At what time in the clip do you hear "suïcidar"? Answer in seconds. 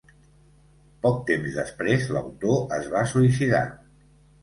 3.15-3.65